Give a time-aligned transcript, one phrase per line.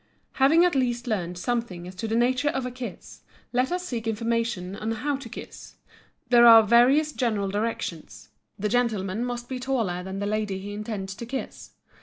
[0.31, 3.21] Having at least learned something as to the nature of a kiss,
[3.53, 5.75] let us seek information on how to kiss.
[6.29, 11.13] There are various general directions; the gentleman must be taller than the lady he intends
[11.13, 11.73] to kiss.